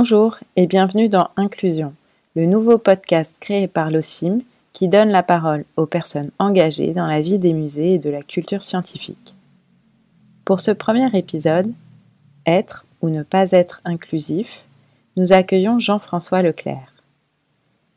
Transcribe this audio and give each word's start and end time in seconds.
Bonjour 0.00 0.38
et 0.54 0.68
bienvenue 0.68 1.08
dans 1.08 1.30
Inclusion, 1.36 1.92
le 2.36 2.46
nouveau 2.46 2.78
podcast 2.78 3.34
créé 3.40 3.66
par 3.66 3.90
l'OCIM 3.90 4.42
qui 4.72 4.86
donne 4.86 5.08
la 5.08 5.24
parole 5.24 5.64
aux 5.76 5.86
personnes 5.86 6.30
engagées 6.38 6.92
dans 6.92 7.08
la 7.08 7.20
vie 7.20 7.40
des 7.40 7.52
musées 7.52 7.94
et 7.94 7.98
de 7.98 8.08
la 8.08 8.22
culture 8.22 8.62
scientifique. 8.62 9.34
Pour 10.44 10.60
ce 10.60 10.70
premier 10.70 11.08
épisode, 11.18 11.72
Être 12.46 12.86
ou 13.02 13.08
ne 13.08 13.24
pas 13.24 13.50
être 13.50 13.80
inclusif, 13.84 14.66
nous 15.16 15.32
accueillons 15.32 15.80
Jean-François 15.80 16.42
Leclerc. 16.42 16.94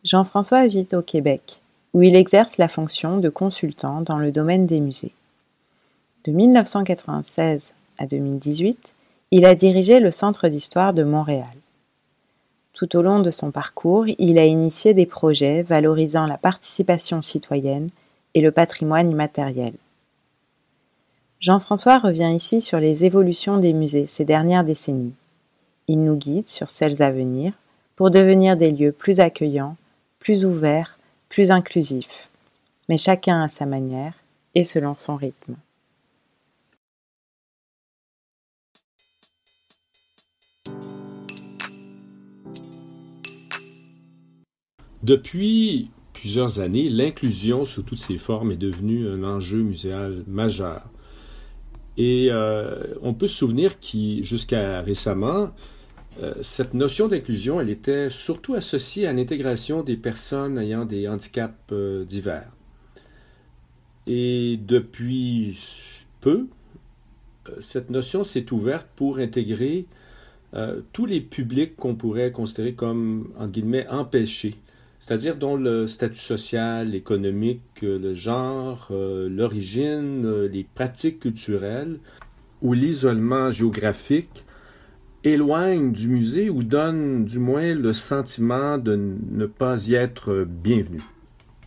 Jean-François 0.03 0.65
vit 0.65 0.87
au 0.93 1.03
Québec, 1.03 1.61
où 1.93 2.01
il 2.01 2.15
exerce 2.15 2.57
la 2.57 2.67
fonction 2.67 3.19
de 3.19 3.29
consultant 3.29 4.01
dans 4.01 4.17
le 4.17 4.31
domaine 4.31 4.65
des 4.65 4.79
musées. 4.79 5.13
De 6.23 6.31
1996 6.31 7.73
à 7.99 8.07
2018, 8.07 8.95
il 9.29 9.45
a 9.45 9.53
dirigé 9.53 9.99
le 9.99 10.09
Centre 10.09 10.47
d'histoire 10.47 10.95
de 10.95 11.03
Montréal. 11.03 11.45
Tout 12.81 12.97
au 12.97 13.03
long 13.03 13.19
de 13.19 13.29
son 13.29 13.51
parcours, 13.51 14.07
il 14.17 14.39
a 14.39 14.45
initié 14.45 14.95
des 14.95 15.05
projets 15.05 15.61
valorisant 15.61 16.25
la 16.25 16.39
participation 16.39 17.21
citoyenne 17.21 17.91
et 18.33 18.41
le 18.41 18.51
patrimoine 18.51 19.11
immatériel. 19.11 19.73
Jean-François 21.39 21.99
revient 21.99 22.31
ici 22.35 22.59
sur 22.59 22.79
les 22.79 23.05
évolutions 23.05 23.59
des 23.59 23.73
musées 23.73 24.07
ces 24.07 24.25
dernières 24.25 24.63
décennies. 24.63 25.13
Il 25.87 26.03
nous 26.03 26.15
guide 26.15 26.47
sur 26.47 26.71
celles 26.71 27.03
à 27.03 27.11
venir 27.11 27.53
pour 27.95 28.09
devenir 28.09 28.57
des 28.57 28.71
lieux 28.71 28.93
plus 28.93 29.19
accueillants, 29.19 29.75
plus 30.17 30.43
ouverts, 30.43 30.97
plus 31.29 31.51
inclusifs, 31.51 32.31
mais 32.89 32.97
chacun 32.97 33.43
à 33.43 33.47
sa 33.47 33.67
manière 33.67 34.15
et 34.55 34.63
selon 34.63 34.95
son 34.95 35.17
rythme. 35.17 35.53
Depuis 45.03 45.89
plusieurs 46.13 46.59
années, 46.59 46.89
l'inclusion 46.89 47.65
sous 47.65 47.81
toutes 47.81 47.99
ses 47.99 48.17
formes 48.17 48.51
est 48.51 48.57
devenue 48.57 49.07
un 49.09 49.23
enjeu 49.23 49.63
muséal 49.63 50.23
majeur. 50.27 50.83
Et 51.97 52.27
euh, 52.29 52.93
on 53.01 53.13
peut 53.13 53.27
se 53.27 53.37
souvenir 53.37 53.79
que 53.79 54.23
jusqu'à 54.23 54.81
récemment, 54.81 55.51
euh, 56.21 56.35
cette 56.41 56.75
notion 56.75 57.07
d'inclusion, 57.07 57.59
elle 57.59 57.69
était 57.69 58.09
surtout 58.09 58.53
associée 58.53 59.07
à 59.07 59.13
l'intégration 59.13 59.81
des 59.81 59.97
personnes 59.97 60.59
ayant 60.59 60.85
des 60.85 61.07
handicaps 61.07 61.55
euh, 61.71 62.05
divers. 62.05 62.51
Et 64.05 64.59
depuis 64.61 65.59
peu, 66.21 66.47
cette 67.59 67.89
notion 67.89 68.23
s'est 68.23 68.51
ouverte 68.53 68.87
pour 68.95 69.17
intégrer 69.17 69.85
tous 70.91 71.05
les 71.05 71.21
publics 71.21 71.77
qu'on 71.77 71.95
pourrait 71.95 72.31
considérer 72.31 72.73
comme, 72.73 73.31
entre 73.37 73.51
guillemets, 73.51 73.87
empêchés 73.87 74.57
c'est-à-dire 75.01 75.35
dont 75.35 75.55
le 75.55 75.87
statut 75.87 76.19
social, 76.19 76.93
économique, 76.93 77.81
le 77.81 78.13
genre, 78.13 78.89
euh, 78.91 79.27
l'origine, 79.27 80.25
euh, 80.25 80.47
les 80.47 80.63
pratiques 80.63 81.21
culturelles 81.21 81.97
ou 82.61 82.73
l'isolement 82.73 83.49
géographique 83.49 84.45
éloignent 85.23 85.91
du 85.91 86.07
musée 86.07 86.51
ou 86.51 86.61
donnent 86.61 87.25
du 87.25 87.39
moins 87.39 87.73
le 87.73 87.93
sentiment 87.93 88.77
de 88.77 88.95
ne 88.95 89.47
pas 89.47 89.87
y 89.87 89.95
être 89.95 90.45
bienvenu. 90.47 91.01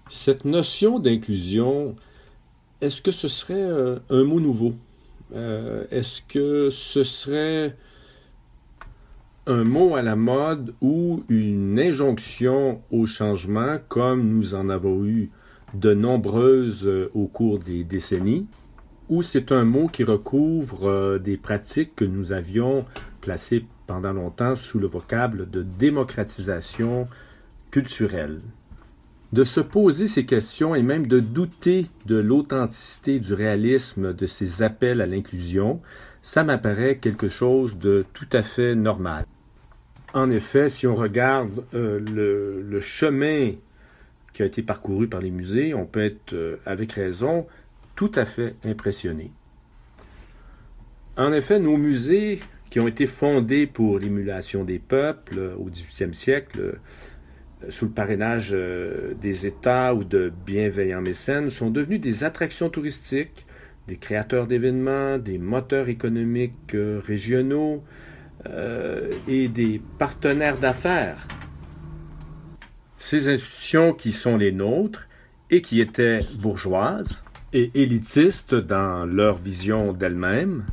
Cette 0.08 0.44
notion 0.44 1.00
d'inclusion, 1.00 1.96
est-ce 2.80 3.02
que 3.02 3.10
ce 3.10 3.26
serait 3.26 3.54
euh, 3.54 3.98
un 4.10 4.22
mot 4.22 4.40
nouveau? 4.40 4.74
est-ce 5.90 6.20
que 6.28 6.68
ce 6.70 7.02
serait 7.02 7.74
un 9.46 9.64
mot 9.64 9.94
à 9.94 10.00
la 10.00 10.16
mode 10.16 10.74
ou 10.80 11.22
une 11.28 11.78
injonction 11.78 12.80
au 12.90 13.04
changement 13.04 13.76
comme 13.88 14.26
nous 14.26 14.54
en 14.54 14.70
avons 14.70 15.04
eu 15.04 15.30
de 15.74 15.92
nombreuses 15.92 16.86
euh, 16.86 17.10
au 17.14 17.26
cours 17.26 17.58
des 17.58 17.84
décennies, 17.84 18.46
ou 19.10 19.22
c'est 19.22 19.52
un 19.52 19.64
mot 19.64 19.88
qui 19.88 20.02
recouvre 20.04 20.88
euh, 20.88 21.18
des 21.18 21.36
pratiques 21.36 21.94
que 21.96 22.04
nous 22.06 22.32
avions 22.32 22.86
placées 23.20 23.66
pendant 23.86 24.12
longtemps 24.12 24.56
sous 24.56 24.78
le 24.78 24.86
vocable 24.86 25.50
de 25.50 25.62
démocratisation 25.62 27.06
culturelle? 27.70 28.40
De 29.32 29.44
se 29.44 29.60
poser 29.60 30.06
ces 30.06 30.24
questions 30.24 30.74
et 30.74 30.82
même 30.82 31.06
de 31.06 31.18
douter 31.20 31.88
de 32.06 32.16
l'authenticité 32.16 33.18
du 33.18 33.34
réalisme 33.34 34.14
de 34.14 34.26
ces 34.26 34.62
appels 34.62 35.02
à 35.02 35.06
l'inclusion, 35.06 35.82
ça 36.22 36.44
m'apparaît 36.44 36.96
quelque 36.96 37.28
chose 37.28 37.78
de 37.78 38.06
tout 38.14 38.28
à 38.32 38.42
fait 38.42 38.74
normal. 38.76 39.24
En 40.14 40.30
effet, 40.30 40.68
si 40.68 40.86
on 40.86 40.94
regarde 40.94 41.64
euh, 41.74 41.98
le, 41.98 42.80
chemin 42.80 43.54
qui 44.32 44.42
a 44.42 44.46
été 44.46 44.62
parcouru 44.62 45.08
par 45.08 45.20
les 45.20 45.32
musées, 45.32 45.74
on 45.74 45.86
peut 45.86 46.04
être, 46.04 46.34
euh, 46.34 46.56
avec 46.64 46.92
raison, 46.92 47.48
tout 47.96 48.12
à 48.14 48.24
fait 48.24 48.54
impressionné. 48.64 49.32
En 51.16 51.32
effet, 51.32 51.58
nos 51.58 51.76
musées, 51.76 52.38
qui 52.70 52.78
ont 52.78 52.86
été 52.86 53.06
fondés 53.06 53.66
pour 53.66 53.98
l'émulation 53.98 54.62
des 54.62 54.78
peuples 54.78 55.38
euh, 55.38 55.56
au 55.56 55.64
XVIIIe 55.64 56.14
siècle, 56.14 56.78
sous 57.68 57.86
le 57.86 57.92
parrainage 57.92 58.54
des 59.20 59.46
États 59.46 59.94
ou 59.94 60.04
de 60.04 60.30
bienveillants 60.44 61.00
mécènes, 61.00 61.48
sont 61.48 61.70
devenus 61.70 61.98
des 61.98 62.22
attractions 62.22 62.68
touristiques, 62.68 63.46
des 63.88 63.96
créateurs 63.96 64.46
d'événements, 64.46 65.16
des 65.16 65.38
moteurs 65.38 65.88
économiques 65.88 66.76
régionaux, 67.06 67.82
euh, 68.48 69.10
et 69.28 69.48
des 69.48 69.80
partenaires 69.98 70.58
d'affaires. 70.58 71.26
Ces 72.96 73.28
institutions 73.28 73.92
qui 73.92 74.12
sont 74.12 74.36
les 74.36 74.52
nôtres 74.52 75.08
et 75.50 75.62
qui 75.62 75.80
étaient 75.80 76.20
bourgeoises 76.38 77.24
et 77.52 77.70
élitistes 77.74 78.54
dans 78.54 79.06
leur 79.06 79.36
vision 79.36 79.92
d'elles-mêmes 79.92 80.64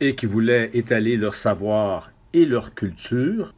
et 0.00 0.14
qui 0.14 0.26
voulaient 0.26 0.70
étaler 0.74 1.16
leur 1.16 1.36
savoir 1.36 2.12
et 2.32 2.44
leur 2.44 2.74
culture 2.74 3.54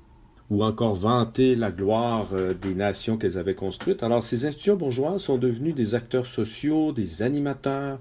ou 0.51 0.63
encore 0.63 0.95
vanter 0.95 1.57
la 1.57 1.73
gloire 1.73 2.29
euh, 2.33 2.55
des 2.55 2.75
nations 2.75 3.17
qu'elles 3.17 3.39
avaient 3.39 3.55
construites. 3.55 4.03
Alors 4.03 4.23
ces 4.23 4.47
institutions 4.47 4.77
bourgeoises 4.77 5.23
sont 5.23 5.39
devenues 5.39 5.73
des 5.73 5.95
acteurs 5.95 6.27
sociaux, 6.27 6.93
des 6.93 7.23
animateurs, 7.23 7.99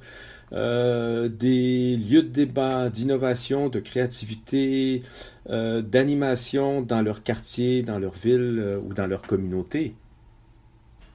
euh, 0.54 1.28
des 1.28 1.98
lieux 1.98 2.22
de 2.22 2.30
débat, 2.30 2.90
d'innovation, 2.90 3.68
de 3.68 3.80
créativité, 3.80 5.02
euh, 5.50 5.82
d'animation 5.82 6.82
dans 6.82 7.02
leur 7.02 7.24
quartier, 7.24 7.82
dans 7.82 7.98
leur 7.98 8.14
ville 8.14 8.60
euh, 8.60 8.80
ou 8.80 8.94
dans 8.94 9.08
leur 9.08 9.24
communauté. 9.24 9.96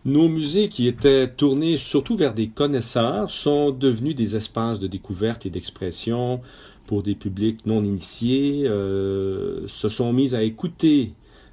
Nos 0.04 0.28
musées 0.28 0.68
qui 0.68 0.88
étaient 0.88 1.28
tournés 1.28 1.76
surtout 1.76 2.16
vers 2.16 2.34
des 2.34 2.48
connaisseurs 2.48 3.30
sont 3.30 3.70
devenus 3.70 4.16
des 4.16 4.34
espaces 4.34 4.80
de 4.80 4.86
découverte 4.86 5.46
et 5.46 5.50
d'expression 5.50 6.40
pour 6.86 7.02
des 7.02 7.14
publics 7.14 7.66
non 7.66 7.84
initiés, 7.84 8.64
se 8.64 9.88
sont 9.88 10.12
mis 10.12 10.34
à 10.34 10.42
écouter 10.42 11.12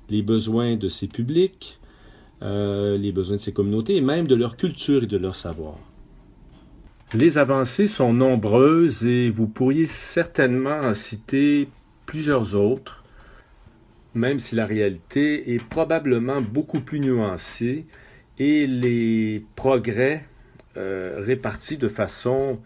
les 0.09 0.21
besoins 0.21 0.77
de 0.77 0.87
ces 0.87 1.07
publics, 1.07 1.77
les 2.41 3.11
besoins 3.11 3.35
de 3.35 3.41
ces 3.41 3.51
communautés 3.51 3.97
et 3.97 4.01
même 4.01 4.27
de 4.27 4.35
leur 4.35 4.55
culture 4.55 5.03
et 5.03 5.07
de 5.07 5.17
leur 5.17 5.35
savoir. 5.35 5.77
Les 7.13 7.37
avancées 7.37 7.87
sont 7.87 8.11
nombreuses 8.11 9.05
et 9.05 9.29
vous 9.29 9.47
pourriez 9.47 9.85
certainement 9.85 10.81
en 10.81 10.93
citer 10.93 11.69
plusieurs 12.05 12.55
autres, 12.55 13.01
même 14.13 14.39
si 14.39 14.55
la 14.55 14.65
réalité 14.65 15.53
est 15.53 15.63
probablement 15.63 16.41
beaucoup 16.41 16.81
plus 16.81 16.99
nuancée 16.99 17.85
et 18.39 18.67
les 18.67 19.45
progrès 19.55 20.25
euh, 20.75 21.15
répartis 21.19 21.77
de 21.77 21.87
façon 21.87 22.61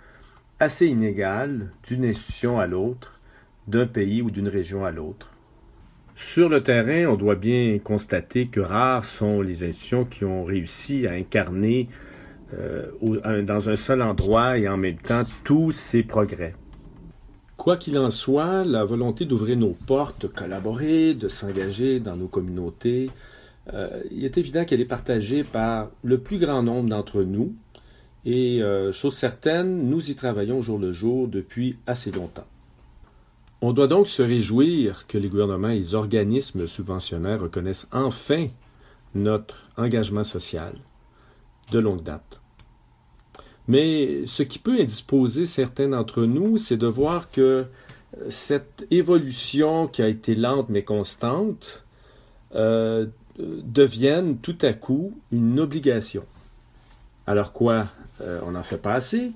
assez 0.60 0.88
inégale 0.88 1.71
d'une 1.88 2.06
institution 2.06 2.60
à 2.60 2.66
l'autre, 2.66 3.19
d'un 3.68 3.86
pays 3.86 4.24
ou 4.24 4.31
d'une 4.31 4.48
région 4.48 4.83
à 4.83 4.92
l'autre. 4.92 5.31
Sur 6.16 6.50
le 6.50 6.63
terrain, 6.63 7.12
on 7.12 7.16
doit 7.16 7.36
bien 7.36 7.77
constater 7.77 8.48
que 8.48 8.60
rares 8.60 9.06
sont 9.06 9.42
les 9.42 9.63
institutions 9.63 10.04
qui 10.04 10.25
ont 10.25 10.44
réussi 10.44 11.06
à 11.06 11.12
incarner 11.12 11.89
euh, 12.53 13.42
dans 13.44 13.69
un 13.69 13.75
seul 13.75 14.01
endroit 14.01 14.57
et 14.57 14.68
en 14.68 14.77
même 14.77 14.98
temps 14.98 15.24
tous 15.44 15.71
ces 15.71 16.03
progrès. 16.03 16.53
Quoi 17.57 17.77
qu'il 17.77 17.98
en 17.98 18.09
soit, 18.09 18.63
la 18.63 18.83
volonté 18.83 19.25
d'ouvrir 19.25 19.56
nos 19.56 19.75
portes, 19.86 20.24
de 20.24 20.27
collaborer, 20.27 21.13
de 21.13 21.27
s'engager 21.27 22.00
dans 22.00 22.15
nos 22.15 22.27
communautés, 22.27 23.09
euh, 23.74 24.01
il 24.09 24.25
est 24.25 24.38
évident 24.38 24.65
qu'elle 24.65 24.81
est 24.81 24.86
partagée 24.86 25.44
par 25.44 25.89
le 26.03 26.18
plus 26.18 26.39
grand 26.39 26.63
nombre 26.63 26.89
d'entre 26.89 27.21
nous. 27.21 27.53
Et 28.25 28.62
euh, 28.62 28.92
chose 28.92 29.15
certaine, 29.15 29.89
nous 29.89 30.09
y 30.09 30.15
travaillons 30.15 30.62
jour 30.62 30.77
le 30.77 30.92
jour 30.92 31.27
depuis 31.27 31.77
assez 31.88 32.12
longtemps. 32.12 32.47
On 33.62 33.74
doit 33.74 33.88
donc 33.88 34.07
se 34.07 34.24
réjouir 34.24 35.06
que 35.07 35.18
les 35.18 35.30
gouvernements 35.30 35.69
et 35.69 35.77
les 35.77 35.94
organismes 35.94 36.68
subventionnaires 36.68 37.42
reconnaissent 37.42 37.88
enfin 37.92 38.47
notre 39.13 39.69
engagement 39.77 40.24
social 40.24 40.74
de 41.71 41.80
longue 41.80 42.01
date. 42.01 42.41
Mais 43.68 44.25
ce 44.25 44.44
qui 44.44 44.60
peut 44.60 44.80
indisposer 44.80 45.46
certains 45.46 45.90
d'entre 45.90 46.24
nous, 46.24 46.58
c'est 46.58 46.78
de 46.78 46.88
voir 46.88 47.30
que 47.30 47.66
cette 48.30 48.86
évolution 48.92 49.88
qui 49.88 50.02
a 50.02 50.08
été 50.08 50.36
lente 50.36 50.69
mais 50.69 50.84
constante 50.84 51.84
euh, 52.56 53.08
devienne 53.40 54.38
tout 54.38 54.58
à 54.62 54.74
coup 54.74 55.18
une 55.31 55.60
obligation. 55.60 56.25
Alors 57.28 57.54
quoi 57.54 57.88
euh, 58.19 58.42
On 58.46 58.52
n'en 58.52 58.63
fait 58.63 58.78
pas 58.78 58.94
assez? 58.94 59.31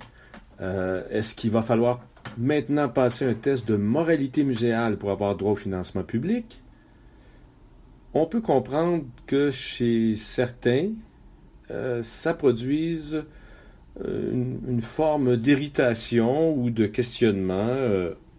Euh, 0.61 1.03
Est-ce 1.09 1.35
qu'il 1.35 1.51
va 1.51 1.61
falloir 1.61 2.01
maintenant 2.37 2.89
passer 2.89 3.25
un 3.25 3.33
test 3.33 3.67
de 3.67 3.75
moralité 3.75 4.43
muséale 4.43 4.97
pour 4.97 5.11
avoir 5.11 5.35
droit 5.35 5.53
au 5.53 5.55
financement 5.55 6.03
public? 6.03 6.61
On 8.13 8.25
peut 8.25 8.41
comprendre 8.41 9.03
que 9.27 9.51
chez 9.51 10.15
certains, 10.15 10.91
ça 12.01 12.33
produise 12.33 13.25
une, 14.03 14.59
une 14.67 14.81
forme 14.81 15.37
d'irritation 15.37 16.53
ou 16.53 16.69
de 16.69 16.85
questionnement 16.85 17.77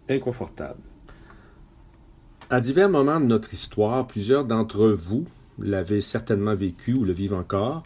inconfortable. 0.09 0.79
À 2.49 2.59
divers 2.59 2.89
moments 2.89 3.19
de 3.19 3.25
notre 3.25 3.53
histoire, 3.53 4.07
plusieurs 4.07 4.45
d'entre 4.45 4.87
vous 4.87 5.25
l'avez 5.59 6.01
certainement 6.01 6.55
vécu 6.55 6.93
ou 6.93 7.03
le 7.03 7.13
vivent 7.13 7.33
encore, 7.33 7.83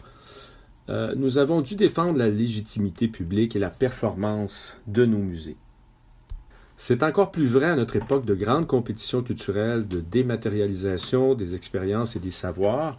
euh, 0.88 1.14
nous 1.16 1.38
avons 1.38 1.60
dû 1.60 1.74
défendre 1.74 2.18
la 2.18 2.28
légitimité 2.28 3.08
publique 3.08 3.56
et 3.56 3.58
la 3.58 3.70
performance 3.70 4.80
de 4.86 5.04
nos 5.04 5.18
musées. 5.18 5.56
C'est 6.76 7.02
encore 7.02 7.30
plus 7.30 7.46
vrai 7.46 7.66
à 7.66 7.76
notre 7.76 7.96
époque 7.96 8.24
de 8.24 8.34
grande 8.34 8.66
compétition 8.66 9.22
culturelle, 9.22 9.86
de 9.86 10.00
dématérialisation 10.00 11.34
des 11.34 11.54
expériences 11.54 12.16
et 12.16 12.20
des 12.20 12.32
savoirs, 12.32 12.98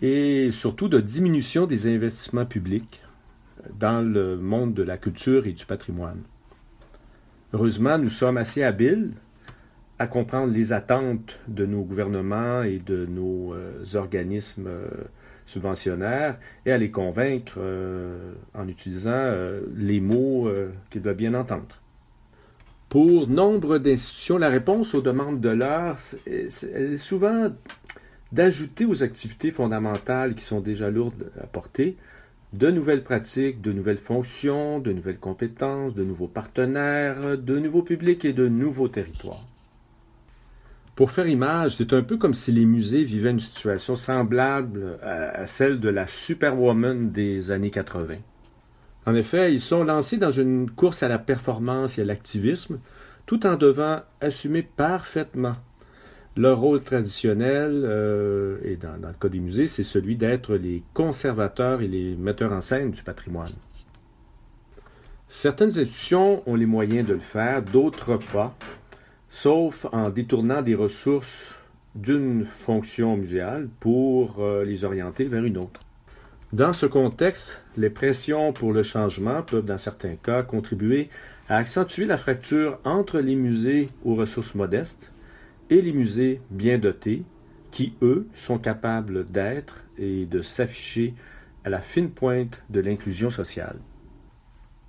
et 0.00 0.50
surtout 0.52 0.88
de 0.88 1.00
diminution 1.00 1.66
des 1.66 1.92
investissements 1.92 2.46
publics 2.46 3.02
dans 3.78 4.00
le 4.00 4.36
monde 4.36 4.74
de 4.74 4.82
la 4.82 4.98
culture 4.98 5.46
et 5.46 5.52
du 5.52 5.66
patrimoine. 5.66 6.22
Heureusement, 7.52 7.98
nous 7.98 8.08
sommes 8.08 8.36
assez 8.36 8.62
habiles 8.62 9.12
à 9.98 10.06
comprendre 10.06 10.52
les 10.52 10.72
attentes 10.72 11.38
de 11.48 11.64
nos 11.64 11.82
gouvernements 11.82 12.62
et 12.62 12.78
de 12.78 13.06
nos 13.06 13.54
euh, 13.54 13.82
organismes 13.94 14.66
euh, 14.66 14.88
subventionnaires 15.46 16.38
et 16.66 16.72
à 16.72 16.78
les 16.78 16.90
convaincre 16.90 17.58
euh, 17.58 18.34
en 18.54 18.68
utilisant 18.68 19.32
les 19.74 20.00
mots 20.00 20.50
qu'ils 20.90 21.02
doivent 21.02 21.16
bien 21.16 21.34
entendre. 21.34 21.80
Pour 22.88 23.28
nombre 23.28 23.78
d'institutions, 23.78 24.38
la 24.38 24.48
réponse 24.48 24.94
aux 24.94 25.02
demandes 25.02 25.40
de 25.40 25.48
l'heure 25.48 25.96
est 26.26 26.96
souvent 26.96 27.50
d'ajouter 28.32 28.84
aux 28.84 29.02
activités 29.02 29.50
fondamentales 29.50 30.34
qui 30.34 30.44
sont 30.44 30.60
déjà 30.60 30.90
lourdes 30.90 31.30
à 31.40 31.46
porter 31.46 31.96
de 32.52 32.70
nouvelles 32.70 33.02
pratiques, 33.02 33.60
de 33.60 33.72
nouvelles 33.72 33.96
fonctions, 33.96 34.78
de 34.78 34.92
nouvelles 34.92 35.18
compétences, 35.18 35.94
de 35.94 36.04
nouveaux 36.04 36.28
partenaires, 36.28 37.36
de 37.36 37.58
nouveaux 37.58 37.82
publics 37.82 38.24
et 38.24 38.32
de 38.32 38.48
nouveaux 38.48 38.88
territoires. 38.88 39.44
Pour 40.94 41.10
faire 41.10 41.28
image, 41.28 41.76
c'est 41.76 41.92
un 41.92 42.02
peu 42.02 42.16
comme 42.16 42.32
si 42.32 42.52
les 42.52 42.64
musées 42.64 43.04
vivaient 43.04 43.30
une 43.30 43.40
situation 43.40 43.96
semblable 43.96 44.98
à, 45.02 45.44
celle 45.44 45.78
de 45.78 45.90
la 45.90 46.06
Superwoman 46.06 47.10
des 47.10 47.50
années 47.50 47.70
80. 47.70 48.14
En 49.04 49.14
effet, 49.14 49.52
ils 49.52 49.60
sont 49.60 49.84
lancés 49.84 50.16
dans 50.16 50.30
une 50.30 50.70
course 50.70 51.02
à 51.02 51.08
la 51.08 51.18
performance 51.18 51.98
et 51.98 52.00
à 52.00 52.04
l'activisme, 52.06 52.78
tout 53.26 53.46
en 53.46 53.56
devant 53.56 54.00
assumer 54.22 54.62
parfaitement 54.62 55.52
leur 56.36 56.60
rôle 56.60 56.82
traditionnel, 56.82 57.82
euh, 57.84 58.58
et 58.62 58.76
dans, 58.76 58.96
le 58.96 59.18
cas 59.18 59.28
des 59.28 59.40
musées, 59.40 59.66
c'est 59.66 59.82
celui 59.82 60.16
d'être 60.16 60.54
les 60.54 60.82
conservateurs 60.92 61.80
et 61.80 61.88
les 61.88 62.14
metteurs 62.16 62.52
en 62.52 62.60
scène 62.60 62.90
du 62.90 63.02
patrimoine. 63.02 63.52
Certaines 65.28 65.70
institutions 65.78 66.42
ont 66.48 66.54
les 66.54 66.66
moyens 66.66 67.06
de 67.06 67.14
le 67.14 67.18
faire, 67.18 67.62
d'autres 67.62 68.18
pas, 68.32 68.54
sauf 69.28 69.86
en 69.92 70.10
détournant 70.10 70.62
des 70.62 70.74
ressources 70.74 71.54
d'une 71.94 72.44
fonction 72.44 73.16
muséale 73.16 73.68
pour 73.80 74.40
euh, 74.40 74.64
les 74.64 74.84
orienter 74.84 75.24
vers 75.24 75.44
une 75.44 75.56
autre. 75.56 75.80
Dans 76.52 76.72
ce 76.72 76.86
contexte, 76.86 77.64
les 77.76 77.90
pressions 77.90 78.52
pour 78.52 78.72
le 78.72 78.82
changement 78.82 79.42
peuvent, 79.42 79.64
dans 79.64 79.78
certains 79.78 80.14
cas, 80.14 80.42
contribuer 80.42 81.08
à 81.48 81.56
accentuer 81.56 82.04
la 82.04 82.16
fracture 82.16 82.78
entre 82.84 83.18
les 83.18 83.34
musées 83.34 83.88
aux 84.04 84.14
ressources 84.14 84.54
modestes 84.54 85.12
et 85.70 85.80
les 85.80 85.92
musées 85.92 86.40
bien 86.50 86.78
dotés, 86.78 87.24
qui, 87.70 87.94
eux, 88.02 88.26
sont 88.34 88.58
capables 88.58 89.30
d'être 89.30 89.86
et 89.98 90.26
de 90.26 90.40
s'afficher 90.40 91.14
à 91.64 91.68
la 91.68 91.80
fine 91.80 92.10
pointe 92.10 92.62
de 92.70 92.80
l'inclusion 92.80 93.28
sociale. 93.28 93.78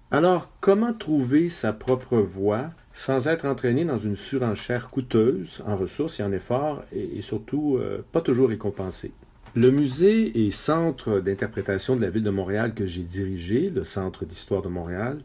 Alors, 0.09 0.53
comment 0.61 0.93
trouver 0.93 1.49
sa 1.49 1.73
propre 1.73 2.17
voie 2.19 2.71
sans 2.93 3.27
être 3.27 3.45
entraîné 3.45 3.83
dans 3.83 3.97
une 3.97 4.15
surenchère 4.15 4.89
coûteuse 4.89 5.61
en 5.67 5.75
ressources 5.75 6.19
et 6.19 6.23
en 6.23 6.31
efforts 6.31 6.83
et, 6.93 7.21
surtout 7.21 7.77
euh, 7.77 8.05
pas 8.11 8.21
toujours 8.21 8.49
récompensé? 8.49 9.11
Le 9.53 9.71
musée 9.71 10.45
et 10.45 10.51
centre 10.51 11.19
d'interprétation 11.19 11.95
de 11.95 12.01
la 12.01 12.09
ville 12.09 12.23
de 12.23 12.29
Montréal 12.29 12.73
que 12.73 12.85
j'ai 12.85 13.03
dirigé, 13.03 13.69
le 13.69 13.83
Centre 13.83 14.23
d'histoire 14.23 14.61
de 14.61 14.69
Montréal, 14.69 15.19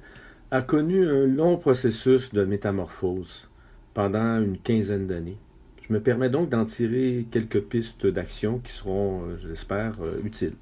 a 0.51 0.63
connu 0.63 1.07
un 1.07 1.27
long 1.27 1.59
processus 1.59 2.33
de 2.33 2.45
métamorphose 2.45 3.49
pendant 3.95 4.41
une 4.41 4.59
quinzaine 4.59 5.07
d'années. 5.07 5.39
Je 5.83 5.93
me 5.93 6.01
permets 6.01 6.31
donc 6.31 6.49
d'en 6.49 6.65
tirer 6.65 7.27
quelques 7.31 7.61
pistes 7.61 8.07
d'action 8.07 8.59
qui 8.59 8.73
seront, 8.73 9.23
euh, 9.23 9.37
je 9.37 9.49
l'espère, 9.49 9.95
euh, 10.01 10.21
utiles. 10.25 10.55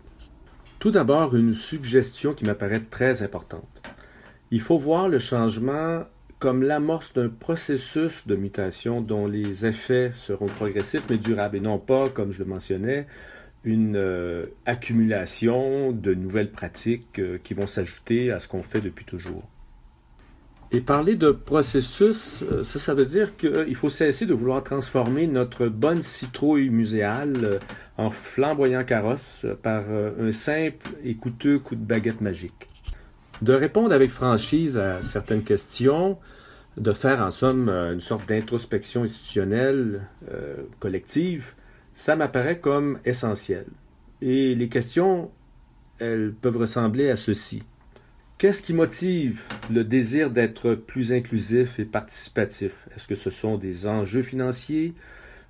Tout 0.78 0.90
d'abord, 0.90 1.36
une 1.36 1.52
suggestion 1.52 2.32
qui 2.32 2.46
m'apparaît 2.46 2.80
très 2.80 3.22
importante. 3.22 3.82
Il 4.50 4.60
faut 4.60 4.78
voir 4.78 5.08
le 5.08 5.18
changement 5.18 6.04
comme 6.38 6.62
l'amorce 6.62 7.12
d'un 7.12 7.28
processus 7.28 8.26
de 8.26 8.34
mutation 8.34 9.02
dont 9.02 9.26
les 9.26 9.66
effets 9.66 10.10
seront 10.10 10.46
progressifs 10.46 11.04
mais 11.10 11.18
durables 11.18 11.58
et 11.58 11.60
non 11.60 11.78
pas, 11.78 12.08
comme 12.08 12.32
je 12.32 12.38
le 12.38 12.46
mentionnais, 12.46 13.06
une 13.62 13.96
euh, 13.96 14.46
accumulation 14.64 15.92
de 15.92 16.14
nouvelles 16.14 16.50
pratiques 16.50 17.20
qui 17.42 17.52
vont 17.52 17.66
s'ajouter 17.66 18.32
à 18.32 18.38
ce 18.38 18.48
qu'on 18.48 18.62
fait 18.62 18.80
depuis 18.80 19.04
toujours. 19.04 19.44
Et 20.72 20.80
parler 20.80 21.16
de 21.16 21.32
processus, 21.32 22.44
euh, 22.50 22.62
ça, 22.62 22.78
ça 22.78 22.94
veut 22.94 23.04
dire 23.04 23.36
qu'il 23.36 23.74
faut 23.74 23.88
cesser 23.88 24.24
de 24.24 24.34
vouloir 24.34 24.62
transformer 24.62 25.26
notre 25.26 25.66
bonne 25.66 26.00
citrouille 26.00 26.70
muséale 26.70 27.36
euh, 27.42 27.58
en 27.96 28.10
flamboyant 28.10 28.84
carrosse 28.84 29.46
par 29.62 29.82
euh, 29.88 30.28
un 30.28 30.30
simple 30.30 30.90
et 31.02 31.16
coûteux 31.16 31.58
coup 31.58 31.74
de 31.74 31.84
baguette 31.84 32.20
magique. 32.20 32.68
De 33.42 33.52
répondre 33.52 33.92
avec 33.92 34.10
franchise 34.10 34.78
à 34.78 35.02
certaines 35.02 35.42
questions, 35.42 36.18
de 36.76 36.92
faire 36.92 37.20
en 37.20 37.32
somme 37.32 37.68
une 37.68 38.00
sorte 38.00 38.28
d'introspection 38.28 39.02
institutionnelle 39.02 40.02
collective, 40.78 41.54
ça 41.94 42.16
m'apparaît 42.16 42.60
comme 42.60 42.98
essentiel. 43.06 43.64
Et 44.20 44.54
les 44.54 44.68
questions, 44.68 45.30
elles 45.98 46.34
peuvent 46.38 46.58
ressembler 46.58 47.08
à 47.08 47.16
ceci. 47.16 47.62
Qu'est-ce 48.40 48.62
qui 48.62 48.72
motive 48.72 49.42
le 49.70 49.84
désir 49.84 50.30
d'être 50.30 50.72
plus 50.72 51.12
inclusif 51.12 51.78
et 51.78 51.84
participatif? 51.84 52.88
Est-ce 52.96 53.06
que 53.06 53.14
ce 53.14 53.28
sont 53.28 53.58
des 53.58 53.86
enjeux 53.86 54.22
financiers, 54.22 54.94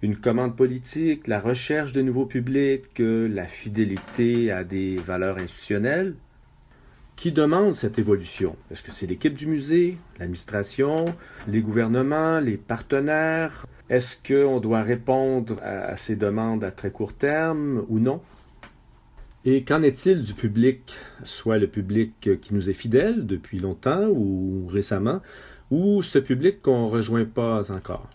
une 0.02 0.16
commande 0.16 0.56
politique, 0.56 1.28
la 1.28 1.38
recherche 1.38 1.92
de 1.92 2.02
nouveaux 2.02 2.26
publics, 2.26 2.98
la 2.98 3.44
fidélité 3.44 4.50
à 4.50 4.64
des 4.64 4.96
valeurs 4.96 5.38
institutionnelles? 5.38 6.16
Qui 7.14 7.30
demande 7.30 7.76
cette 7.76 8.00
évolution? 8.00 8.56
Est-ce 8.72 8.82
que 8.82 8.90
c'est 8.90 9.06
l'équipe 9.06 9.38
du 9.38 9.46
musée, 9.46 9.96
l'administration, 10.18 11.04
les 11.46 11.60
gouvernements, 11.60 12.40
les 12.40 12.56
partenaires? 12.56 13.66
Est-ce 13.88 14.16
qu'on 14.16 14.58
doit 14.58 14.82
répondre 14.82 15.60
à 15.62 15.94
ces 15.94 16.16
demandes 16.16 16.64
à 16.64 16.72
très 16.72 16.90
court 16.90 17.12
terme 17.12 17.84
ou 17.88 18.00
non? 18.00 18.20
Et 19.46 19.64
qu'en 19.64 19.82
est-il 19.82 20.20
du 20.20 20.34
public, 20.34 20.94
soit 21.24 21.56
le 21.56 21.66
public 21.66 22.40
qui 22.42 22.52
nous 22.52 22.68
est 22.68 22.74
fidèle 22.74 23.26
depuis 23.26 23.58
longtemps 23.58 24.06
ou 24.08 24.66
récemment, 24.68 25.22
ou 25.70 26.02
ce 26.02 26.18
public 26.18 26.60
qu'on 26.60 26.84
ne 26.84 26.90
rejoint 26.90 27.24
pas 27.24 27.72
encore? 27.72 28.06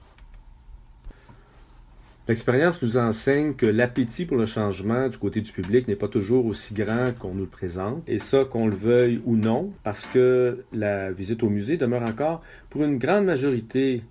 L'expérience 2.27 2.81
nous 2.81 2.97
enseigne 2.97 3.53
que 3.53 3.65
l'appétit 3.65 4.25
pour 4.25 4.37
le 4.37 4.45
changement 4.45 5.07
du 5.07 5.17
côté 5.17 5.41
du 5.41 5.51
public 5.51 5.87
n'est 5.87 5.95
pas 5.95 6.07
toujours 6.07 6.45
aussi 6.45 6.73
grand 6.73 7.11
qu'on 7.17 7.33
nous 7.33 7.43
le 7.43 7.49
présente, 7.49 8.03
et 8.07 8.19
ça 8.19 8.45
qu'on 8.45 8.67
le 8.67 8.75
veuille 8.75 9.21
ou 9.25 9.35
non, 9.35 9.71
parce 9.83 10.05
que 10.05 10.63
la 10.73 11.11
visite 11.11 11.41
au 11.41 11.49
musée 11.49 11.77
demeure 11.77 12.03
encore, 12.03 12.41
pour 12.69 12.83
une 12.83 12.97
grande 12.99 13.25
majorité 13.25 14.03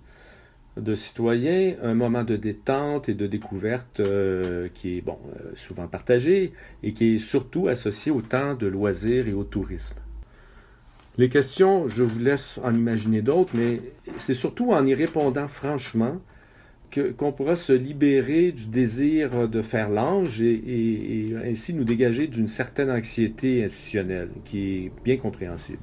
de 0.77 0.93
citoyens, 0.93 1.75
un 1.81 1.93
moment 1.93 2.23
de 2.23 2.35
détente 2.35 3.07
et 3.07 3.13
de 3.13 3.27
découverte 3.27 4.01
euh, 4.01 4.67
qui 4.73 4.97
est 4.97 5.01
bon, 5.01 5.17
euh, 5.39 5.51
souvent 5.55 5.87
partagé 5.87 6.51
et 6.83 6.93
qui 6.93 7.15
est 7.15 7.17
surtout 7.17 7.67
associé 7.67 8.11
au 8.11 8.21
temps 8.21 8.55
de 8.55 8.67
loisirs 8.67 9.27
et 9.27 9.33
au 9.33 9.43
tourisme. 9.43 9.97
Les 11.17 11.29
questions, 11.29 11.87
je 11.87 12.03
vous 12.03 12.19
laisse 12.19 12.59
en 12.61 12.73
imaginer 12.73 13.21
d'autres, 13.21 13.53
mais 13.53 13.79
c'est 14.17 14.33
surtout 14.33 14.73
en 14.73 14.85
y 14.85 14.93
répondant 14.93 15.47
franchement 15.47 16.19
qu'on 17.17 17.31
pourra 17.31 17.55
se 17.55 17.73
libérer 17.73 18.51
du 18.51 18.67
désir 18.67 19.49
de 19.49 19.61
faire 19.61 19.89
l'ange 19.89 20.41
et, 20.41 20.53
et 21.29 21.35
ainsi 21.45 21.73
nous 21.73 21.83
dégager 21.83 22.27
d'une 22.27 22.47
certaine 22.47 22.91
anxiété 22.91 23.63
institutionnelle 23.63 24.29
qui 24.43 24.85
est 24.85 24.91
bien 25.03 25.17
compréhensible. 25.17 25.79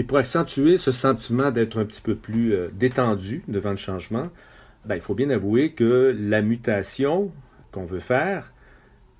Et 0.00 0.02
pour 0.02 0.16
accentuer 0.16 0.78
ce 0.78 0.92
sentiment 0.92 1.50
d'être 1.50 1.78
un 1.78 1.84
petit 1.84 2.00
peu 2.00 2.14
plus 2.14 2.54
euh, 2.54 2.70
détendu 2.72 3.44
devant 3.48 3.68
le 3.68 3.76
changement, 3.76 4.30
ben, 4.86 4.94
il 4.94 5.02
faut 5.02 5.12
bien 5.12 5.28
avouer 5.28 5.72
que 5.72 6.16
la 6.18 6.40
mutation 6.40 7.30
qu'on 7.70 7.84
veut 7.84 8.00
faire 8.00 8.50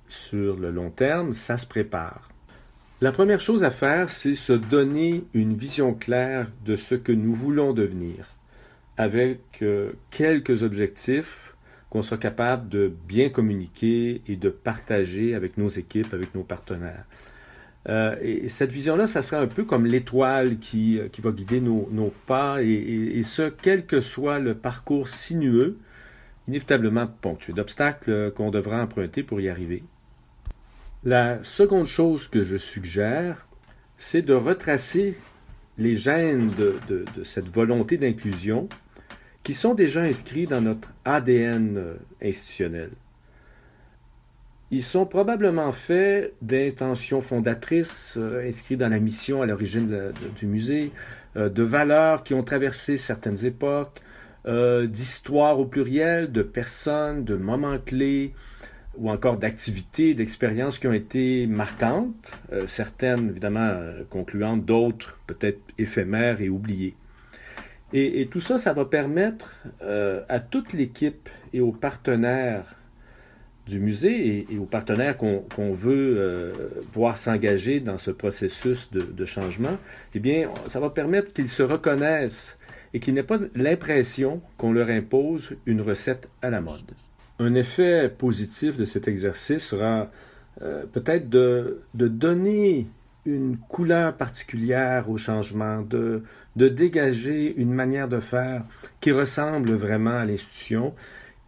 sur 0.07 0.57
le 0.57 0.71
long 0.71 0.89
terme, 0.89 1.33
ça 1.33 1.57
se 1.57 1.67
prépare. 1.67 2.31
La 2.99 3.11
première 3.11 3.39
chose 3.39 3.63
à 3.63 3.69
faire, 3.69 4.09
c'est 4.09 4.33
se 4.33 4.53
donner 4.53 5.23
une 5.35 5.55
vision 5.55 5.93
claire 5.93 6.47
de 6.65 6.75
ce 6.75 6.95
que 6.95 7.11
nous 7.11 7.33
voulons 7.33 7.73
devenir, 7.73 8.25
avec 8.97 9.59
euh, 9.61 9.91
quelques 10.09 10.63
objectifs 10.63 11.53
qu'on 11.91 12.01
soit 12.01 12.17
capable 12.17 12.69
de 12.69 12.91
bien 13.07 13.29
communiquer 13.29 14.23
et 14.27 14.35
de 14.35 14.49
partager 14.49 15.35
avec 15.35 15.59
nos 15.59 15.67
équipes, 15.67 16.11
avec 16.15 16.33
nos 16.33 16.43
partenaires. 16.43 17.05
Euh, 17.89 18.15
et 18.21 18.47
cette 18.47 18.71
vision-là, 18.71 19.07
ça 19.07 19.21
sera 19.21 19.41
un 19.41 19.47
peu 19.47 19.63
comme 19.63 19.85
l'étoile 19.85 20.59
qui, 20.59 20.99
euh, 20.99 21.07
va 21.19 21.31
guider 21.31 21.61
nos, 21.61 22.13
pas, 22.27 22.61
et, 22.61 23.21
ce, 23.23 23.49
quel 23.49 23.85
que 23.85 24.01
soit 24.01 24.39
le 24.39 24.55
parcours 24.55 25.09
sinueux, 25.09 25.79
inévitablement 26.47 27.07
ponctué 27.07 27.53
d'obstacles 27.53 28.31
qu'on 28.35 28.51
devra 28.51 28.81
emprunter 28.81 29.23
pour 29.23 29.41
y 29.41 29.49
arriver. 29.49 29.83
La 31.03 31.43
seconde 31.43 31.87
chose 31.87 32.27
que 32.27 32.43
je 32.43 32.57
suggère, 32.57 33.47
c'est 33.97 34.21
de 34.21 34.33
retracer 34.33 35.17
les 35.77 35.95
gènes 35.95 36.51
de, 36.57 37.05
cette 37.23 37.47
volonté 37.47 37.97
d'inclusion 37.97 38.69
qui 39.41 39.53
sont 39.53 39.73
déjà 39.73 40.01
inscrits 40.01 40.45
dans 40.45 40.61
notre 40.61 40.93
ADN 41.05 41.77
euh, 41.77 41.95
institutionnel. 42.21 42.91
Ils 44.73 44.83
sont 44.83 45.05
probablement 45.05 45.73
faits 45.73 46.33
d'intentions 46.41 47.19
fondatrices 47.19 48.15
euh, 48.15 48.47
inscrites 48.47 48.79
dans 48.79 48.87
la 48.87 48.99
mission 48.99 49.41
à 49.41 49.45
l'origine 49.45 50.13
du 50.37 50.47
musée, 50.47 50.91
euh, 51.35 51.49
de 51.49 51.61
valeurs 51.61 52.23
qui 52.23 52.33
ont 52.33 52.43
traversé 52.43 52.95
certaines 52.95 53.45
époques, 53.45 53.99
euh, 54.45 54.87
d'histoires 54.87 55.59
au 55.59 55.65
pluriel, 55.65 56.31
de 56.31 56.41
personnes, 56.41 57.25
de 57.25 57.35
moments 57.35 57.79
clés, 57.79 58.33
ou 58.97 59.11
encore 59.11 59.35
d'activités, 59.35 60.13
d'expériences 60.13 60.79
qui 60.79 60.87
ont 60.87 60.93
été 60.93 61.47
marquantes, 61.47 62.29
certaines 62.65 63.29
évidemment 63.29 63.73
concluantes, 64.09 64.65
d'autres 64.65 65.17
peut-être 65.27 65.61
éphémères 65.77 66.41
et 66.41 66.49
oubliées. 66.49 66.95
Et, 67.93 68.27
tout 68.29 68.41
ça, 68.41 68.57
ça 68.57 68.73
va 68.73 68.83
permettre 68.83 69.63
à 70.27 70.41
toute 70.41 70.73
l'équipe 70.73 71.29
et 71.53 71.61
aux 71.61 71.71
partenaires 71.71 72.80
du 73.67 73.79
musée 73.79 74.45
et, 74.49 74.57
aux 74.57 74.65
partenaires 74.65 75.17
qu'on 75.17 75.71
veut 75.71 76.15
euh, 76.17 76.53
voir 76.93 77.17
s'engager 77.17 77.79
dans 77.79 77.97
ce 77.97 78.11
processus 78.11 78.91
de, 78.91 79.25
changement, 79.25 79.77
eh 80.15 80.19
bien, 80.19 80.49
ça 80.67 80.79
va 80.79 80.89
permettre 80.89 81.31
qu'ils 81.31 81.47
se 81.47 81.63
reconnaissent 81.63 82.57
et 82.93 82.99
qu'ils 82.99 83.13
n'aient 83.13 83.23
pas 83.23 83.39
l'impression 83.55 84.41
qu'on 84.57 84.73
leur 84.73 84.89
impose 84.89 85.55
une 85.65 85.81
recette 85.81 86.27
à 86.41 86.49
la 86.49 86.61
mode. 86.61 86.91
Un 87.39 87.53
effet 87.53 88.09
positif 88.09 88.77
de 88.77 88.85
cet 88.85 89.07
exercice 89.07 89.65
sera 89.65 90.11
euh, 90.61 90.83
peut-être 90.91 91.29
de, 91.29 91.81
donner 91.93 92.87
une 93.25 93.57
couleur 93.57 94.15
particulière 94.17 95.09
au 95.09 95.17
changement, 95.17 95.81
de, 95.81 96.23
de 96.55 96.67
dégager 96.67 97.53
une 97.55 97.71
manière 97.71 98.07
de 98.07 98.19
faire 98.19 98.63
qui 98.99 99.11
ressemble 99.11 99.71
vraiment 99.71 100.17
à 100.17 100.25
l'institution 100.25 100.93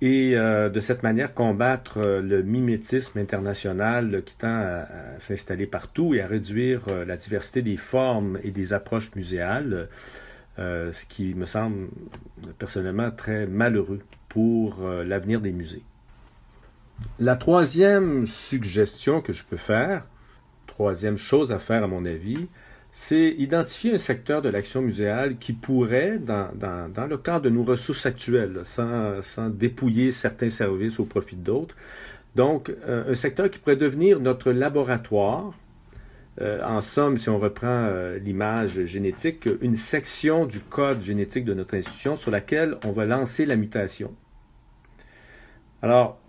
et 0.04 0.36
euh, 0.36 0.68
de 0.68 0.82
cette 0.82 1.02
manière 1.02 1.34
combattre 1.34 2.00
euh, 2.00 2.22
le 2.22 2.44
mimétisme 2.44 3.20
international 3.20 4.22
qui 4.26 4.36
tend 4.36 4.50
à, 4.50 4.86
s'installer 5.18 5.66
partout 5.66 6.14
et 6.14 6.20
à 6.20 6.28
réduire 6.28 6.90
euh, 6.90 7.06
la 7.06 7.16
diversité 7.16 7.62
des 7.62 7.78
formes 7.78 8.38
et 8.44 8.52
des 8.52 8.74
approches 8.74 9.16
muséales, 9.16 9.88
ce 10.58 11.06
qui 11.06 11.34
me 11.34 11.46
semble 11.46 11.88
personnellement 12.60 13.10
très 13.12 13.48
malheureux 13.48 14.02
pour 14.30 14.84
l'avenir 14.84 15.42
des 15.42 15.52
musées. 15.52 15.82
La 17.18 17.36
troisième 17.36 18.28
suggestion 18.28 19.20
que 19.22 19.34
je 19.34 19.46
peux 19.46 19.58
faire, 19.58 20.06
troisième 20.68 21.18
chose 21.18 21.52
à 21.52 21.58
faire 21.58 21.84
à 21.84 21.88
mon 21.88 22.06
avis, 22.06 22.50
c'est 22.96 23.34
identifier 23.40 23.96
un 23.96 23.98
secteur 23.98 24.44
de 24.44 24.50
l'action 24.50 24.84
muséale 24.84 25.38
qui 25.38 25.54
pourrait, 25.54 26.20
dans, 26.20 26.48
le 27.10 27.18
cadre 27.18 27.46
de 27.46 27.50
nos 27.50 27.64
ressources 27.64 28.06
actuelles, 28.06 28.60
sans, 28.62 29.50
dépouiller 29.50 30.12
certains 30.12 30.52
services 30.52 31.00
au 31.00 31.06
profit 31.06 31.36
d'autres, 31.36 31.76
donc 32.36 32.70
euh, 32.70 33.12
un 33.12 33.16
secteur 33.16 33.50
qui 33.50 33.58
pourrait 33.58 33.78
devenir 33.78 34.20
notre 34.20 34.52
laboratoire. 34.52 35.54
Euh, 36.40 36.64
en 36.64 36.82
somme, 36.82 37.18
si 37.18 37.30
on 37.30 37.40
reprend 37.40 37.68
euh, 37.68 38.20
l'image 38.20 38.84
génétique, 38.84 39.50
une 39.62 39.76
section 39.76 40.46
du 40.46 40.60
code 40.60 41.02
génétique 41.02 41.46
de 41.46 41.56
notre 41.56 41.76
institution 41.76 42.16
sur 42.16 42.30
laquelle 42.30 42.78
on 42.86 42.92
va 42.92 43.06
lancer 43.06 43.48
la 43.48 43.56
mutation. 43.56 44.14
Alors, 45.82 46.20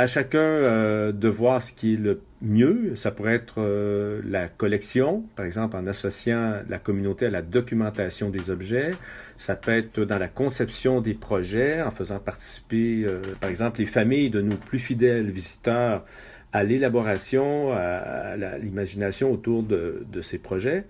à 0.00 0.06
chacun 0.06 1.12
de 1.12 1.28
voir 1.28 1.60
ce 1.60 1.72
qui 1.72 1.94
est 1.94 1.96
le 1.96 2.20
mieux. 2.42 2.94
Ça 2.94 3.10
pourrait 3.10 3.34
être 3.34 3.56
euh, 3.58 4.20
la 4.24 4.48
collection, 4.48 5.24
par 5.36 5.46
exemple 5.46 5.76
en 5.76 5.86
associant 5.86 6.62
la 6.68 6.78
communauté 6.78 7.26
à 7.26 7.30
la 7.30 7.42
documentation 7.42 8.30
des 8.30 8.50
objets. 8.50 8.92
Ça 9.36 9.54
peut 9.54 9.76
être 9.76 10.00
dans 10.00 10.18
la 10.18 10.28
conception 10.28 11.00
des 11.00 11.14
projets, 11.14 11.82
en 11.82 11.90
faisant 11.90 12.18
participer, 12.18 13.04
euh, 13.04 13.20
par 13.40 13.50
exemple, 13.50 13.80
les 13.80 13.86
familles 13.86 14.30
de 14.30 14.40
nos 14.40 14.56
plus 14.56 14.78
fidèles 14.78 15.30
visiteurs 15.30 16.04
à 16.52 16.64
l'élaboration, 16.64 17.72
à, 17.72 18.36
l'imagination 18.58 19.32
autour 19.32 19.62
de, 19.62 20.20
ces 20.20 20.38
projets. 20.38 20.84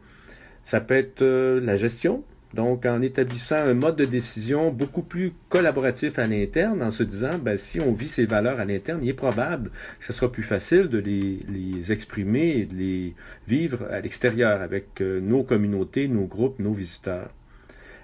Ça 0.63 0.81
peut 0.81 0.95
être 0.95 1.23
euh, 1.23 1.61
la 1.61 1.77
gestion, 1.77 2.23
donc, 2.53 2.85
en 2.85 3.01
établissant 3.01 3.57
un 3.57 3.75
mode 3.75 3.97
de 3.97 4.05
décision 4.05 4.73
beaucoup 4.73 5.03
plus 5.03 5.33
collaboratif 5.49 6.19
à 6.19 6.27
l'interne, 6.27 6.83
en 6.83 6.91
se 6.91 7.05
disant, 7.05 7.39
ben, 7.39 7.57
si 7.57 7.81
on 7.81 7.93
vit 7.93 8.09
ces 8.09 8.27
valeurs 8.27 8.59
à 8.59 8.65
l'interne, 8.65 9.01
il 9.03 9.09
est 9.09 9.15
probable 9.15 9.71
que 9.99 10.05
ce 10.05 10.13
sera 10.13 10.33
plus 10.33 10.43
facile 10.43 10.89
de 10.89 10.99
les, 10.99 11.93
exprimer 11.93 12.59
et 12.59 12.67
de 12.67 12.75
les 12.75 13.15
vivre 13.47 13.87
à 13.91 14.01
l'extérieur 14.01 14.61
avec 14.61 15.01
euh, 15.01 15.21
nos 15.21 15.45
communautés, 15.45 16.09
nos 16.09 16.27
groupes, 16.27 16.59
nos 16.59 16.73
visiteurs. 16.73 17.31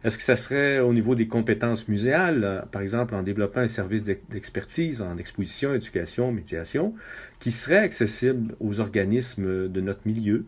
Est-ce 0.05 0.19
que 0.19 0.25
ça 0.25 0.37
serait 0.37 0.79
au 0.79 0.93
niveau 0.93 1.15
des 1.15 1.27
compétences 1.27 1.89
muséales, 1.89 2.45
euh, 2.45 2.63
par 2.63 2.83
exemple 2.83 3.15
en 3.17 3.23
développant 3.23 3.61
un 3.61 3.67
service 3.67 4.05
d'expertise 4.05 5.03
en 5.03 5.17
exposition, 5.17 5.75
éducation, 5.75 6.31
médiation, 6.31 6.95
qui 7.41 7.51
serait 7.51 7.79
accessible 7.79 8.55
aux 8.61 8.81
organismes 8.81 9.69
de 9.69 9.81
notre 9.81 10.07
milieu, 10.07 10.47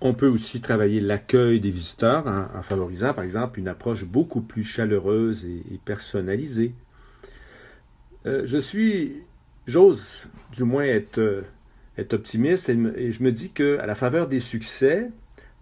on 0.00 0.14
peut 0.14 0.28
aussi 0.28 0.60
travailler 0.60 1.00
l'accueil 1.00 1.60
des 1.60 1.70
visiteurs 1.70 2.26
en, 2.26 2.62
favorisant, 2.62 3.12
par 3.12 3.24
exemple, 3.24 3.58
une 3.58 3.68
approche 3.68 4.04
beaucoup 4.04 4.40
plus 4.40 4.64
chaleureuse 4.64 5.44
et, 5.44 5.80
personnalisée. 5.84 6.72
Euh, 8.26 8.42
je 8.44 8.58
suis, 8.58 9.16
j'ose 9.66 10.26
du 10.52 10.64
moins 10.64 10.84
être, 10.84 11.18
euh, 11.18 11.42
optimiste 12.12 12.70
et, 12.70 13.12
je 13.12 13.22
me 13.22 13.30
dis 13.30 13.50
qu'à 13.50 13.84
la 13.84 13.94
faveur 13.94 14.26
des 14.26 14.40
succès, 14.40 15.10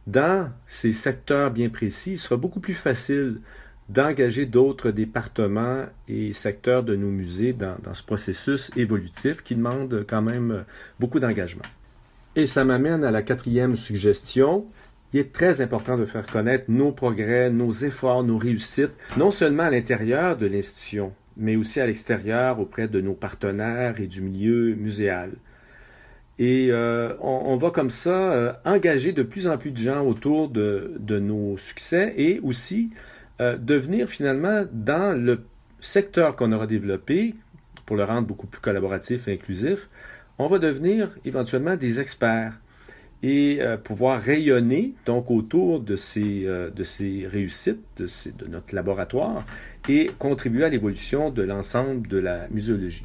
dans 0.07 0.50
ces 0.66 0.92
secteurs 0.92 1.50
bien 1.50 1.68
précis, 1.68 2.12
il 2.12 2.18
sera 2.18 2.37
beaucoup 2.37 2.61
plus 2.61 2.75
facile 2.75 3.40
d'engager 3.88 4.47
d'autres 4.47 4.90
départements 4.90 5.87
et 6.09 6.33
secteurs 6.33 6.85
de 6.85 6.95
nos 6.95 7.11
musées 7.11 7.54
dans, 7.54 7.76
ce 7.92 8.02
processus 8.02 8.71
évolutif 8.76 9.42
qui 9.42 9.57
demande 9.57 10.04
quand 10.09 10.23
même 10.23 10.64
beaucoup 11.00 11.18
d'engagement. 11.18 11.64
Et 12.38 12.47
ça 12.47 12.62
m'amène 12.62 13.02
à 13.02 13.11
la 13.11 13.23
quatrième 13.23 13.75
suggestion. 13.75 14.64
Il 15.12 15.18
est 15.18 15.33
très 15.33 15.61
important 15.61 15.99
de 15.99 16.04
faire 16.04 16.25
connaître 16.25 16.66
nos 16.68 16.92
progrès, 16.92 17.50
nos 17.50 17.73
efforts, 17.73 18.23
nos 18.23 18.38
réussites, 18.38 18.92
non 19.16 19.33
seulement 19.33 19.64
à 19.64 19.71
l'intérieur 19.71 20.37
de 20.37 20.47
l'institution, 20.47 21.12
mais 21.37 21.57
aussi 21.57 21.80
à 21.80 21.87
l'extérieur 21.88 22.61
auprès 22.61 22.87
de 22.87 23.00
nos 23.00 23.14
partenaires 23.14 24.00
et 24.00 24.07
du 24.07 24.23
milieu 24.23 24.76
muséal. 24.76 25.33
Et 26.38 26.68
euh, 26.71 27.12
on, 27.18 27.57
va 27.57 27.73
comme 27.73 27.90
ça 27.90 28.33
euh, 28.33 28.52
engager 28.64 29.11
de 29.11 29.25
plus 29.25 29.49
en 29.49 29.59
plus 29.59 29.73
de 29.73 29.78
gens 29.78 30.07
autour 30.07 30.49
de, 30.49 30.97
nos 31.09 31.59
succès 31.59 32.14
et 32.16 32.38
aussi 32.45 32.90
euh, 33.40 33.57
devenir 33.57 34.09
finalement 34.09 34.64
dans 34.71 35.21
le 35.21 35.40
secteur 35.80 36.37
qu'on 36.37 36.52
aura 36.52 36.68
développé 36.68 37.35
pour 37.85 37.97
le 37.97 38.04
rendre 38.04 38.28
beaucoup 38.28 38.47
plus 38.47 38.61
collaboratif 38.61 39.26
et 39.26 39.33
inclusif, 39.33 39.88
on 40.38 40.47
va 40.47 40.59
devenir 40.59 41.16
éventuellement 41.25 41.76
des 41.76 42.00
experts 42.00 42.61
et 43.23 43.59
euh, 43.61 43.76
pouvoir 43.76 44.21
rayonner 44.21 44.95
donc 45.04 45.30
autour 45.30 45.80
de 45.80 45.97
ces, 45.97 46.45
euh, 46.47 46.71
réussites 47.26 47.83
de, 47.97 48.47
notre 48.47 48.75
laboratoire 48.75 49.45
et 49.88 50.11
contribuer 50.18 50.64
à 50.64 50.68
l'évolution 50.68 51.30
de 51.30 51.42
l'ensemble 51.42 52.07
de 52.07 52.18
la 52.18 52.49
muséologie. 52.49 53.04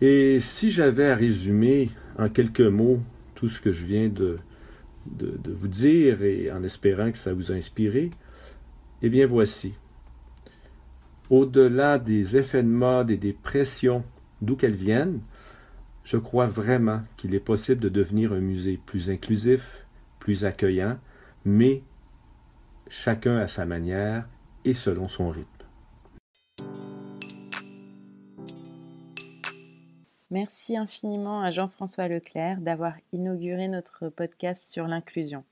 Et 0.00 0.40
si 0.40 0.70
j'avais 0.70 1.08
à 1.08 1.14
résumer 1.14 1.90
en 2.18 2.30
quelques 2.30 2.60
mots 2.60 3.00
tout 3.34 3.50
ce 3.50 3.60
que 3.60 3.70
je 3.70 3.84
viens 3.84 4.08
de 4.08 4.38
vous 5.46 5.68
dire 5.68 6.22
et 6.22 6.50
en 6.50 6.62
espérant 6.62 7.10
que 7.10 7.18
ça 7.18 7.34
vous 7.34 7.52
a 7.52 7.54
inspiré, 7.54 8.10
eh 9.02 9.08
bien 9.10 9.26
voici. 9.26 9.74
Au-delà 11.28 11.98
des 11.98 12.38
effets 12.38 12.62
de 12.62 12.68
mode 12.68 13.10
et 13.10 13.16
des 13.16 13.32
pressions 13.32 14.04
d'où 14.40 14.56
qu'elles 14.56 14.74
viennent, 14.74 15.20
je 16.04 16.16
crois 16.16 16.46
vraiment 16.46 17.02
qu'il 17.16 17.34
est 17.34 17.40
possible 17.40 17.80
de 17.80 17.88
devenir 17.88 18.32
un 18.32 18.40
musée 18.40 18.78
plus 18.78 19.10
inclusif, 19.10 19.86
plus 20.18 20.44
accueillant, 20.44 20.98
mais 21.44 21.82
chacun 22.88 23.36
à 23.38 23.46
sa 23.46 23.66
manière 23.66 24.28
et 24.64 24.74
selon 24.74 25.08
son 25.08 25.30
rythme. 25.30 25.46
Merci 30.30 30.76
infiniment 30.76 31.42
à 31.42 31.50
Jean-François 31.50 32.06
Leclerc 32.06 32.60
d'avoir 32.60 32.94
inauguré 33.12 33.66
notre 33.66 34.08
podcast 34.08 34.70
sur 34.70 34.86
l'inclusion. 34.86 35.44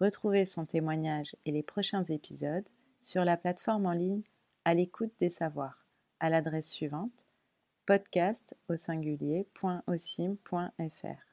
Retrouvez 0.00 0.46
son 0.46 0.64
témoignage 0.64 1.36
et 1.44 1.52
les 1.52 1.62
prochains 1.62 2.04
épisodes 2.04 2.64
sur 3.00 3.26
la 3.26 3.36
plateforme 3.36 3.84
en 3.84 3.92
ligne 3.92 4.22
à 4.64 4.72
l'écoute 4.72 5.12
des 5.18 5.28
savoirs 5.28 5.86
à 6.18 6.30
l'adresse 6.30 6.70
suivante 6.70 7.26
podcast 7.90 8.56
au 8.68 8.76
singulier.ocim.fr. 8.76 11.26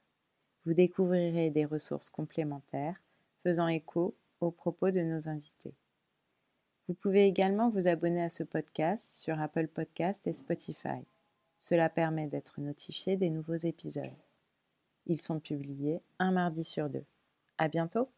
Vous 0.65 0.73
découvrirez 0.73 1.51
des 1.51 1.65
ressources 1.65 2.09
complémentaires 2.09 2.99
faisant 3.43 3.67
écho 3.67 4.17
aux 4.41 4.49
propos 4.49 4.89
de 4.89 5.01
nos 5.01 5.29
invités. 5.29 5.75
Vous 6.87 6.95
pouvez 6.95 7.27
également 7.27 7.69
vous 7.69 7.87
abonner 7.87 8.23
à 8.23 8.31
ce 8.31 8.41
podcast 8.41 9.21
sur 9.21 9.39
Apple 9.39 9.67
Podcast 9.67 10.25
et 10.25 10.33
Spotify. 10.33 11.05
Cela 11.59 11.89
permet 11.89 12.25
d'être 12.25 12.59
notifié 12.59 13.17
des 13.17 13.29
nouveaux 13.29 13.53
épisodes. 13.53 14.17
Ils 15.05 15.21
sont 15.21 15.39
publiés 15.39 16.01
un 16.17 16.31
mardi 16.31 16.63
sur 16.63 16.89
deux. 16.89 17.05
À 17.59 17.67
bientôt! 17.67 18.09